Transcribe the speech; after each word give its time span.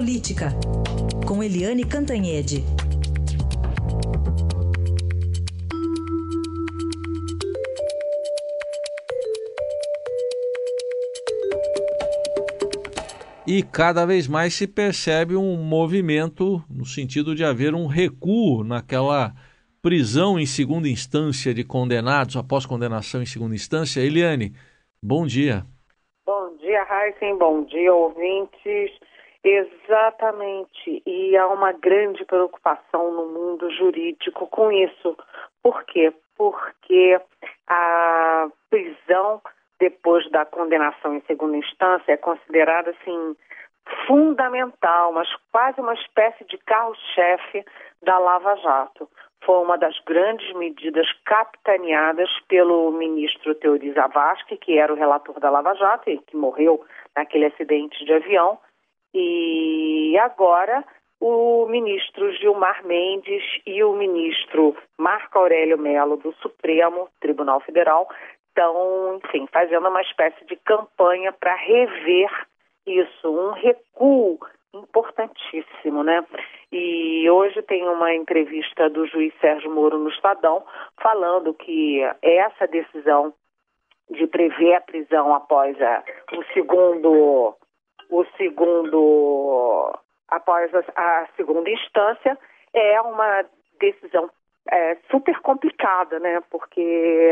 Política, 0.00 0.48
com 1.28 1.42
Eliane 1.42 1.84
Cantanhede. 1.84 2.64
E 13.46 13.62
cada 13.62 14.06
vez 14.06 14.26
mais 14.26 14.54
se 14.54 14.66
percebe 14.66 15.36
um 15.36 15.58
movimento 15.58 16.64
no 16.70 16.86
sentido 16.86 17.34
de 17.34 17.44
haver 17.44 17.74
um 17.74 17.86
recuo 17.86 18.64
naquela 18.64 19.34
prisão 19.82 20.40
em 20.40 20.46
segunda 20.46 20.88
instância 20.88 21.52
de 21.52 21.62
condenados 21.62 22.38
após 22.38 22.64
condenação 22.64 23.20
em 23.20 23.26
segunda 23.26 23.54
instância. 23.54 24.00
Eliane, 24.00 24.54
bom 25.02 25.26
dia. 25.26 25.66
Bom 26.24 26.56
dia, 26.56 26.86
Heisen. 26.90 27.36
Bom 27.36 27.64
dia, 27.64 27.92
ouvintes. 27.92 29.09
Exatamente. 29.42 31.02
E 31.06 31.36
há 31.36 31.46
uma 31.48 31.72
grande 31.72 32.24
preocupação 32.24 33.12
no 33.12 33.26
mundo 33.26 33.70
jurídico 33.70 34.46
com 34.46 34.70
isso. 34.70 35.16
Por 35.62 35.84
quê? 35.84 36.12
Porque 36.36 37.20
a 37.66 38.48
prisão 38.68 39.40
depois 39.78 40.30
da 40.30 40.44
condenação 40.44 41.14
em 41.14 41.22
segunda 41.22 41.56
instância 41.56 42.12
é 42.12 42.16
considerada 42.16 42.90
assim 42.90 43.36
fundamental, 44.06 45.12
mas 45.12 45.28
quase 45.50 45.80
uma 45.80 45.94
espécie 45.94 46.44
de 46.44 46.58
carro-chefe 46.58 47.64
da 48.02 48.18
Lava 48.18 48.56
Jato. 48.56 49.08
Foi 49.42 49.56
uma 49.64 49.78
das 49.78 49.98
grandes 50.00 50.54
medidas 50.54 51.06
capitaneadas 51.24 52.28
pelo 52.46 52.92
ministro 52.92 53.54
Teori 53.54 53.92
Zavascki, 53.92 54.58
que 54.58 54.78
era 54.78 54.92
o 54.92 54.96
relator 54.96 55.40
da 55.40 55.50
Lava 55.50 55.74
Jato 55.74 56.10
e 56.10 56.18
que 56.18 56.36
morreu 56.36 56.84
naquele 57.16 57.46
acidente 57.46 58.04
de 58.04 58.12
avião. 58.12 58.58
E 59.14 60.16
agora 60.18 60.84
o 61.20 61.66
ministro 61.66 62.32
Gilmar 62.32 62.84
Mendes 62.84 63.42
e 63.66 63.84
o 63.84 63.92
ministro 63.92 64.76
Marco 64.98 65.38
Aurélio 65.38 65.78
Melo 65.78 66.16
do 66.16 66.32
Supremo 66.34 67.08
Tribunal 67.20 67.60
Federal 67.60 68.08
estão, 68.48 69.20
enfim, 69.22 69.46
fazendo 69.52 69.88
uma 69.88 70.02
espécie 70.02 70.44
de 70.46 70.56
campanha 70.56 71.32
para 71.32 71.54
rever 71.54 72.30
isso, 72.86 73.30
um 73.30 73.52
recuo 73.52 74.38
importantíssimo, 74.72 76.02
né? 76.02 76.24
E 76.72 77.28
hoje 77.28 77.60
tem 77.62 77.86
uma 77.86 78.14
entrevista 78.14 78.88
do 78.88 79.06
juiz 79.06 79.34
Sérgio 79.40 79.70
Moro 79.70 79.98
no 79.98 80.08
Estadão 80.10 80.64
falando 81.02 81.52
que 81.52 82.00
essa 82.22 82.66
decisão 82.66 83.34
de 84.10 84.26
prever 84.26 84.74
a 84.74 84.80
prisão 84.80 85.34
após 85.34 85.80
a, 85.80 86.02
o 86.32 86.44
segundo 86.52 87.56
o 88.10 88.24
segundo 88.36 89.98
após 90.28 90.70
a, 90.74 90.82
a 90.96 91.26
segunda 91.36 91.70
instância 91.70 92.38
é 92.72 93.00
uma 93.00 93.44
decisão 93.78 94.30
é, 94.68 94.96
super 95.10 95.38
complicada, 95.40 96.18
né? 96.18 96.40
Porque 96.50 97.30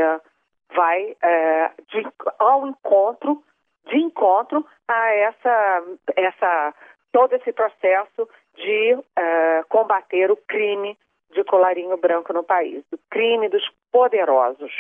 vai 0.75 1.17
é, 1.23 1.71
de, 1.89 2.07
ao 2.39 2.67
encontro, 2.67 3.43
de 3.87 3.99
encontro 3.99 4.65
a 4.87 5.15
essa, 5.15 5.83
essa 6.17 6.75
todo 7.13 7.35
esse 7.35 7.53
processo 7.53 8.29
de 8.55 8.99
é, 9.17 9.63
combater 9.69 10.31
o 10.31 10.37
crime 10.37 10.97
de 11.33 11.45
colarinho 11.45 11.97
branco 11.97 12.33
no 12.33 12.43
país, 12.43 12.83
o 12.93 12.99
crime 13.11 13.49
dos 13.49 13.63
poderosos. 13.93 14.73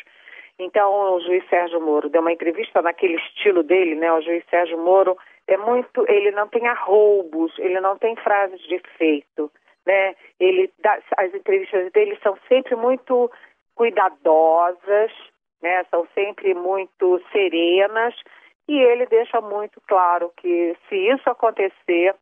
Então, 0.59 1.15
o 1.15 1.21
juiz 1.21 1.47
Sérgio 1.49 1.81
Moro 1.81 2.09
deu 2.09 2.21
uma 2.21 2.33
entrevista 2.33 2.83
naquele 2.83 3.15
estilo 3.15 3.62
dele, 3.62 3.95
né? 3.95 4.12
O 4.12 4.21
juiz 4.21 4.45
Sérgio 4.51 4.77
Moro 4.79 5.17
é 5.49 5.57
muito, 5.57 6.05
ele 6.09 6.31
não 6.31 6.47
tem 6.47 6.69
arroubos, 6.69 7.59
ele 7.59 7.81
não 7.81 7.99
tem 7.99 8.15
frases 8.17 8.61
de 8.61 8.75
efeito, 8.75 9.51
né? 9.87 10.15
Ele 10.39 10.71
dá, 10.81 10.99
as 11.17 11.35
entrevistas 11.35 11.91
dele 11.93 12.19
são 12.23 12.39
sempre 12.47 12.77
muito 12.77 13.31
cuidadosas, 13.75 15.11
né? 15.62 15.84
São 15.91 16.06
sempre 16.15 16.55
muito 16.55 17.21
serenas 17.33 18.15
e 18.69 18.78
ele 18.78 19.06
deixa 19.06 19.41
muito 19.41 19.81
claro 19.89 20.31
que 20.37 20.77
se 20.89 20.95
isso 20.95 21.28
acontecer, 21.31 22.15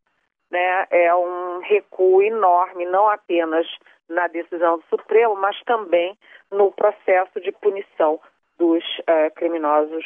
né, 0.48 0.86
é 0.90 1.12
um 1.12 1.58
recuo 1.58 2.22
enorme, 2.22 2.86
não 2.86 3.08
apenas 3.08 3.66
na 4.08 4.28
decisão 4.28 4.78
do 4.78 4.84
Supremo, 4.84 5.34
mas 5.34 5.60
também 5.64 6.16
no 6.52 6.70
processo 6.70 7.40
de 7.40 7.50
punição 7.50 8.20
dos 8.56 8.84
uh, 9.00 9.34
criminosos 9.34 10.04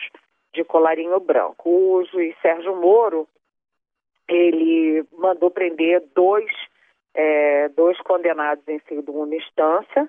de 0.52 0.64
colarinho 0.64 1.18
branco. 1.20 1.68
O 1.68 2.04
juiz 2.04 2.34
Sérgio 2.40 2.74
Moro, 2.76 3.28
ele 4.28 5.04
mandou 5.12 5.50
prender 5.50 6.02
dois, 6.14 6.50
é, 7.14 7.68
dois 7.70 7.98
condenados 8.00 8.66
em 8.68 8.80
segunda 8.88 9.34
instância, 9.34 10.08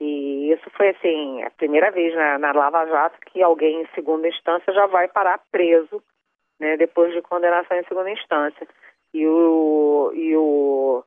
e 0.00 0.50
isso 0.52 0.68
foi 0.76 0.88
assim, 0.88 1.42
a 1.44 1.50
primeira 1.50 1.90
vez 1.90 2.14
na, 2.14 2.38
na 2.38 2.52
Lava 2.52 2.86
Jato 2.86 3.18
que 3.30 3.40
alguém 3.40 3.82
em 3.82 3.88
segunda 3.94 4.26
instância 4.26 4.72
já 4.72 4.86
vai 4.86 5.06
parar 5.08 5.40
preso, 5.50 6.02
né, 6.58 6.76
depois 6.76 7.12
de 7.12 7.22
condenação 7.22 7.76
em 7.76 7.84
segunda 7.84 8.10
instância. 8.10 8.66
E 9.14 9.26
o, 9.26 10.10
e 10.14 10.36
o 10.36 11.04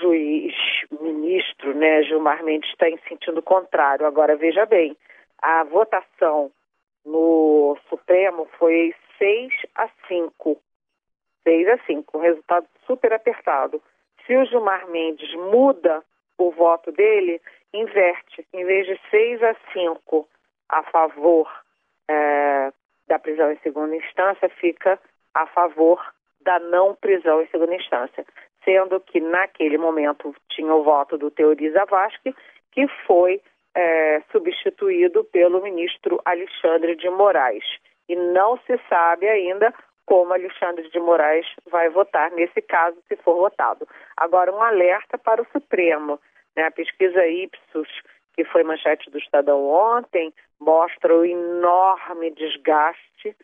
juiz 0.00 0.54
ministro, 1.00 1.74
né, 1.74 2.02
Gilmar 2.04 2.44
Mendes, 2.44 2.70
está 2.70 2.88
em 2.88 2.98
sentido 3.08 3.42
contrário. 3.42 4.06
Agora, 4.06 4.36
veja 4.36 4.66
bem, 4.66 4.96
a 5.40 5.64
votação 5.64 6.50
no 7.04 7.76
Supremo 7.88 8.46
foi 8.58 8.94
6 9.18 9.52
a 9.74 9.88
5. 10.08 10.60
6 11.44 11.68
a 11.68 11.78
5, 11.86 12.18
um 12.18 12.20
resultado 12.20 12.66
super 12.86 13.12
apertado. 13.12 13.82
Se 14.26 14.36
o 14.36 14.44
Gilmar 14.44 14.88
Mendes 14.88 15.34
muda 15.34 16.02
o 16.38 16.50
voto 16.50 16.92
dele, 16.92 17.40
inverte. 17.72 18.46
Em 18.52 18.64
vez 18.64 18.86
de 18.86 18.98
6 19.10 19.42
a 19.42 19.56
5 19.72 20.28
a 20.68 20.82
favor 20.84 21.50
é, 22.08 22.72
da 23.08 23.18
prisão 23.18 23.50
em 23.50 23.58
segunda 23.58 23.96
instância, 23.96 24.48
fica 24.48 24.98
a 25.34 25.46
favor 25.46 26.00
da 26.40 26.58
não 26.58 26.94
prisão 26.94 27.42
em 27.42 27.48
segunda 27.48 27.74
instância. 27.74 28.24
Sendo 28.64 29.00
que 29.00 29.20
naquele 29.20 29.78
momento 29.78 30.34
tinha 30.50 30.72
o 30.74 30.84
voto 30.84 31.18
do 31.18 31.30
Teori 31.30 31.70
Zavascki, 31.70 32.34
que 32.70 32.86
foi 33.06 33.40
é, 33.74 34.22
substituído 34.30 35.24
pelo 35.24 35.62
ministro 35.62 36.20
Alexandre 36.24 36.96
de 36.96 37.08
Moraes. 37.10 37.64
E 38.08 38.16
não 38.16 38.58
se 38.66 38.78
sabe 38.88 39.28
ainda 39.28 39.72
como 40.06 40.32
Alexandre 40.32 40.88
de 40.90 40.98
Moraes 40.98 41.46
vai 41.70 41.88
votar 41.88 42.30
nesse 42.32 42.60
caso, 42.60 42.96
se 43.08 43.16
for 43.16 43.36
votado. 43.36 43.86
Agora, 44.16 44.52
um 44.52 44.62
alerta 44.62 45.16
para 45.16 45.40
o 45.40 45.46
Supremo. 45.52 46.20
Né? 46.56 46.64
A 46.64 46.70
pesquisa 46.70 47.26
Ipsos, 47.26 47.88
que 48.34 48.44
foi 48.44 48.62
manchete 48.62 49.10
do 49.10 49.18
Estadão 49.18 49.64
ontem, 49.66 50.32
mostra 50.60 51.14
o 51.14 51.24
enorme 51.24 52.30
desgaste 52.32 53.36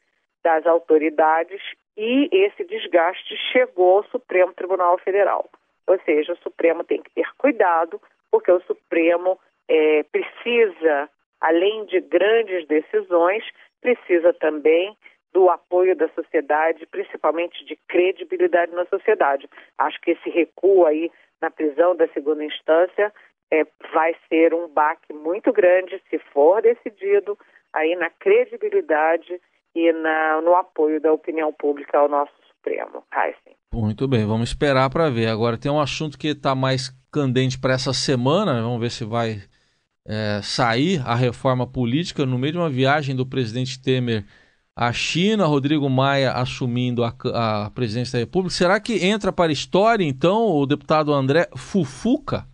das 0.42 0.66
autoridades 0.66 1.62
e 1.96 2.28
esse 2.32 2.64
desgaste 2.64 3.36
chegou 3.52 3.98
ao 3.98 4.04
Supremo 4.04 4.52
Tribunal 4.54 4.98
Federal. 4.98 5.48
Ou 5.86 5.98
seja, 6.04 6.32
o 6.32 6.38
Supremo 6.38 6.84
tem 6.84 7.02
que 7.02 7.10
ter 7.10 7.26
cuidado, 7.38 8.00
porque 8.30 8.52
o 8.52 8.60
Supremo 8.62 9.38
é, 9.68 10.02
precisa, 10.04 11.08
além 11.40 11.84
de 11.86 12.00
grandes 12.00 12.66
decisões, 12.66 13.44
precisa 13.80 14.32
também 14.32 14.96
do 15.32 15.50
apoio 15.50 15.94
da 15.94 16.08
sociedade, 16.10 16.86
principalmente 16.86 17.64
de 17.64 17.76
credibilidade 17.88 18.72
na 18.72 18.86
sociedade. 18.86 19.48
Acho 19.76 20.00
que 20.00 20.12
esse 20.12 20.30
recuo 20.30 20.86
aí 20.86 21.10
na 21.40 21.50
prisão 21.50 21.94
da 21.94 22.08
segunda 22.08 22.44
instância 22.44 23.12
é, 23.50 23.64
vai 23.92 24.14
ser 24.28 24.54
um 24.54 24.68
baque 24.68 25.12
muito 25.12 25.52
grande 25.52 26.02
se 26.10 26.18
for 26.32 26.62
decidido 26.62 27.38
aí 27.72 27.94
na 27.96 28.10
credibilidade 28.10 29.40
e 29.74 29.92
na, 29.92 30.40
no 30.40 30.54
apoio 30.56 31.00
da 31.00 31.12
opinião 31.12 31.52
pública 31.52 31.98
ao 31.98 32.08
nosso 32.08 32.32
Supremo. 32.48 33.04
Muito 33.72 34.08
bem, 34.08 34.26
vamos 34.26 34.48
esperar 34.48 34.90
para 34.90 35.08
ver. 35.08 35.28
Agora 35.28 35.58
tem 35.58 35.70
um 35.70 35.80
assunto 35.80 36.18
que 36.18 36.28
está 36.28 36.54
mais 36.54 36.90
candente 37.12 37.58
para 37.58 37.74
essa 37.74 37.92
semana, 37.92 38.60
vamos 38.60 38.80
ver 38.80 38.90
se 38.90 39.04
vai 39.04 39.36
é, 40.08 40.40
sair 40.42 41.02
a 41.06 41.14
reforma 41.14 41.66
política 41.66 42.24
no 42.24 42.38
meio 42.38 42.52
de 42.54 42.58
uma 42.58 42.70
viagem 42.70 43.14
do 43.14 43.26
presidente 43.26 43.80
Temer 43.80 44.24
à 44.74 44.90
China, 44.92 45.44
Rodrigo 45.44 45.88
Maia 45.90 46.32
assumindo 46.32 47.04
a, 47.04 47.12
a 47.66 47.70
presidência 47.70 48.18
da 48.18 48.24
República. 48.24 48.54
Será 48.54 48.80
que 48.80 49.04
entra 49.04 49.30
para 49.30 49.50
a 49.50 49.52
história, 49.52 50.04
então, 50.04 50.56
o 50.56 50.64
deputado 50.66 51.12
André 51.12 51.46
Fufuca? 51.56 52.46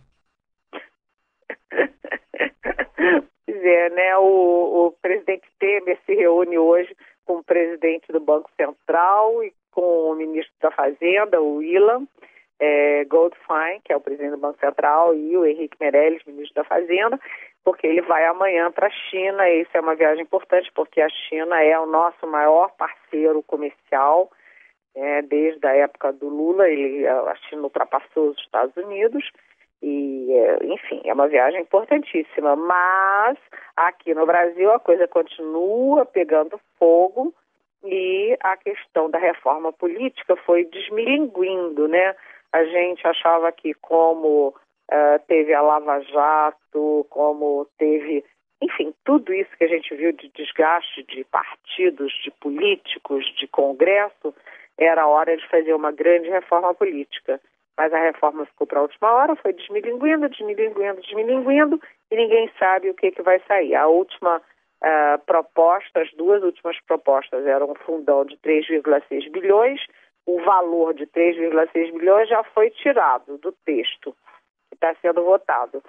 Pois 3.47 3.63
é, 3.63 3.89
né? 3.89 4.17
O, 4.17 4.87
o 4.87 4.91
presidente 5.01 5.47
Temer 5.59 5.97
se 6.05 6.13
reúne 6.13 6.57
hoje 6.57 6.95
com 7.25 7.37
o 7.37 7.43
presidente 7.43 8.11
do 8.11 8.19
Banco 8.19 8.49
Central 8.55 9.43
e 9.43 9.53
com 9.71 10.11
o 10.11 10.15
ministro 10.15 10.53
da 10.61 10.71
Fazenda, 10.71 11.41
o 11.41 11.63
Ilan 11.63 12.05
é, 12.59 13.03
Goldfein, 13.05 13.81
que 13.83 13.91
é 13.91 13.97
o 13.97 14.01
presidente 14.01 14.31
do 14.31 14.37
Banco 14.37 14.59
Central, 14.59 15.13
e 15.13 15.35
o 15.37 15.45
Henrique 15.45 15.77
Meirelles, 15.79 16.23
ministro 16.25 16.55
da 16.55 16.63
Fazenda, 16.63 17.19
porque 17.63 17.87
ele 17.87 18.01
vai 18.01 18.25
amanhã 18.25 18.71
para 18.71 18.87
a 18.87 18.91
China. 19.09 19.47
E 19.49 19.61
isso 19.61 19.71
é 19.73 19.81
uma 19.81 19.95
viagem 19.95 20.23
importante, 20.23 20.71
porque 20.73 21.01
a 21.01 21.09
China 21.09 21.61
é 21.61 21.77
o 21.79 21.85
nosso 21.85 22.25
maior 22.27 22.71
parceiro 22.77 23.43
comercial. 23.43 24.31
É, 24.95 25.21
desde 25.23 25.67
a 25.67 25.75
época 25.75 26.13
do 26.13 26.29
Lula, 26.29 26.69
ele, 26.69 27.05
a 27.05 27.35
China 27.49 27.63
ultrapassou 27.63 28.29
os 28.29 28.37
Estados 28.37 28.77
Unidos 28.77 29.29
e, 29.81 30.31
é, 30.31 30.65
enfim, 30.65 31.01
é 31.03 31.13
uma 31.13 31.27
viagem 31.27 31.61
importantíssima. 31.61 32.55
Mas 32.55 33.37
aqui 33.75 34.13
no 34.13 34.25
Brasil 34.25 34.71
a 34.71 34.79
coisa 34.79 35.07
continua 35.07 36.05
pegando 36.05 36.59
fogo 36.79 37.33
e 37.83 38.37
a 38.41 38.57
questão 38.57 39.09
da 39.09 39.19
reforma 39.19 39.71
política 39.73 40.35
foi 40.37 40.65
desmilinguindo, 40.65 41.87
né? 41.87 42.15
A 42.51 42.63
gente 42.65 43.05
achava 43.05 43.51
que 43.51 43.73
como 43.75 44.49
uh, 44.49 45.19
teve 45.27 45.53
a 45.53 45.61
Lava 45.61 45.99
Jato, 46.01 47.05
como 47.09 47.67
teve, 47.77 48.23
enfim, 48.61 48.93
tudo 49.03 49.33
isso 49.33 49.55
que 49.57 49.63
a 49.63 49.67
gente 49.67 49.93
viu 49.95 50.11
de 50.11 50.29
desgaste 50.29 51.03
de 51.03 51.23
partidos, 51.25 52.13
de 52.23 52.31
políticos, 52.31 53.25
de 53.37 53.47
Congresso, 53.47 54.33
era 54.77 55.07
hora 55.07 55.35
de 55.35 55.47
fazer 55.47 55.73
uma 55.73 55.91
grande 55.91 56.29
reforma 56.29 56.73
política. 56.73 57.39
Mas 57.77 57.93
a 57.93 57.99
reforma 57.99 58.45
ficou 58.45 58.65
para 58.65 58.79
a 58.79 58.83
última 58.83 59.11
hora, 59.11 59.35
foi 59.35 59.51
desmilinguindo, 59.51 60.29
desmilinguindo, 60.29 61.01
desmilinguindo, 61.01 61.81
e 62.09 62.15
ninguém 62.15 62.49
sabe 62.57 62.89
o 62.89 62.93
que, 62.93 63.11
que 63.11 63.21
vai 63.21 63.41
sair. 63.47 63.75
A 63.75 63.87
última 63.87 64.37
uh, 64.37 65.19
proposta, 65.25 66.01
as 66.01 66.11
duas 66.13 66.41
últimas 66.41 66.79
propostas 66.81 67.45
eram 67.45 67.71
um 67.71 67.75
fundão 67.75 68.23
de 68.23 68.37
3,6 68.37 69.29
bilhões, 69.29 69.81
o 70.25 70.41
valor 70.41 70.93
de 70.93 71.05
3,6 71.07 71.91
bilhões 71.93 72.27
já 72.27 72.43
foi 72.43 72.69
tirado 72.71 73.37
do 73.37 73.51
texto 73.51 74.15
que 74.69 74.75
está 74.75 74.95
sendo 75.01 75.23
votado. 75.23 75.83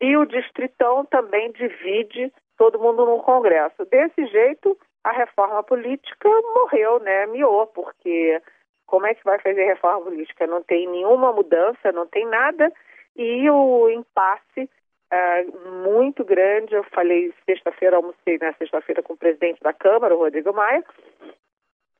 E 0.00 0.16
o 0.16 0.24
Distritão 0.24 1.04
também 1.04 1.52
divide 1.52 2.32
todo 2.56 2.78
mundo 2.78 3.04
no 3.04 3.22
Congresso. 3.22 3.84
Desse 3.86 4.26
jeito, 4.26 4.76
a 5.04 5.12
reforma 5.12 5.62
política 5.62 6.28
morreu, 6.54 7.00
né? 7.00 7.26
Miou, 7.26 7.66
porque 7.66 8.40
como 8.86 9.06
é 9.06 9.14
que 9.14 9.24
vai 9.24 9.38
fazer 9.38 9.64
reforma 9.64 10.04
política? 10.04 10.46
Não 10.46 10.62
tem 10.62 10.88
nenhuma 10.88 11.32
mudança, 11.32 11.92
não 11.92 12.06
tem 12.06 12.26
nada, 12.26 12.72
e 13.16 13.48
o 13.50 13.88
impasse 13.88 14.68
é, 15.10 15.44
muito 15.84 16.24
grande. 16.24 16.74
Eu 16.74 16.84
falei 16.84 17.32
sexta-feira, 17.44 17.96
almocei 17.96 18.38
na 18.38 18.52
sexta-feira 18.54 19.02
com 19.02 19.14
o 19.14 19.16
presidente 19.16 19.60
da 19.62 19.72
Câmara, 19.72 20.14
o 20.14 20.18
Rodrigo 20.18 20.52
Maia, 20.52 20.84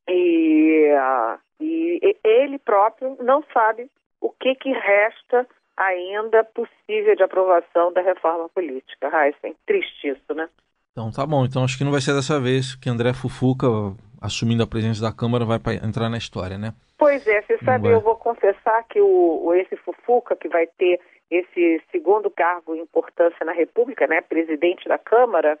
e, 0.07 0.91
uh, 0.93 1.39
e 1.59 2.17
ele 2.23 2.59
próprio 2.59 3.17
não 3.21 3.43
sabe 3.53 3.89
o 4.19 4.29
que, 4.29 4.55
que 4.55 4.71
resta 4.71 5.47
ainda 5.75 6.43
possível 6.43 7.15
de 7.15 7.23
aprovação 7.23 7.91
da 7.93 8.01
reforma 8.01 8.47
política. 8.49 9.07
Heisen, 9.07 9.55
triste 9.65 10.09
isso, 10.09 10.33
né? 10.33 10.47
Então 10.91 11.11
tá 11.11 11.25
bom, 11.25 11.43
então 11.45 11.63
acho 11.63 11.77
que 11.77 11.83
não 11.83 11.91
vai 11.91 12.01
ser 12.01 12.13
dessa 12.13 12.39
vez 12.39 12.75
que 12.75 12.89
André 12.89 13.13
Fufuca, 13.13 13.67
assumindo 14.21 14.61
a 14.61 14.67
presidência 14.67 15.01
da 15.01 15.11
Câmara, 15.11 15.43
vai 15.43 15.59
entrar 15.83 16.09
na 16.09 16.17
história, 16.17 16.57
né? 16.57 16.73
Pois 16.97 17.25
é, 17.27 17.41
você 17.41 17.57
sabe, 17.65 17.89
eu 17.89 17.99
vou 17.99 18.15
confessar 18.15 18.83
que 18.87 19.01
o, 19.01 19.53
esse 19.55 19.75
Fufuca, 19.75 20.35
que 20.35 20.47
vai 20.47 20.67
ter 20.67 21.01
esse 21.29 21.81
segundo 21.91 22.29
cargo 22.29 22.75
em 22.75 22.81
importância 22.81 23.43
na 23.43 23.51
República, 23.51 24.05
né, 24.05 24.21
presidente 24.21 24.87
da 24.87 24.99
Câmara, 24.99 25.57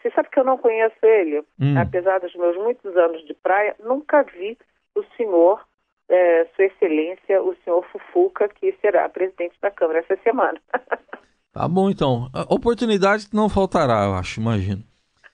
você 0.00 0.10
sabe 0.10 0.28
que 0.30 0.38
eu 0.38 0.44
não 0.44 0.56
conheço 0.56 0.96
ele, 1.02 1.44
hum. 1.58 1.78
apesar 1.78 2.18
dos 2.20 2.34
meus 2.34 2.56
muitos 2.56 2.96
anos 2.96 3.24
de 3.26 3.34
praia, 3.34 3.74
nunca 3.80 4.22
vi 4.22 4.56
o 4.94 5.02
senhor, 5.16 5.64
é, 6.08 6.46
Sua 6.56 6.64
Excelência, 6.64 7.42
o 7.42 7.54
senhor 7.64 7.84
Fufuca, 7.92 8.48
que 8.48 8.72
será 8.80 9.08
presidente 9.08 9.54
da 9.60 9.70
Câmara 9.70 10.00
essa 10.00 10.16
semana. 10.22 10.60
Tá 11.52 11.66
bom, 11.66 11.90
então. 11.90 12.30
A 12.32 12.42
oportunidade 12.42 13.26
não 13.32 13.48
faltará, 13.48 14.04
eu 14.04 14.14
acho, 14.14 14.40
imagino. 14.40 14.84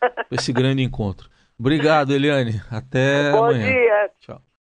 Esse 0.33 0.51
grande 0.51 0.83
encontro. 0.83 1.29
Obrigado, 1.59 2.11
Eliane. 2.11 2.61
Até 2.71 3.33
Bom 3.33 3.45
amanhã. 3.45 3.67
dia. 3.67 4.11
Tchau. 4.21 4.41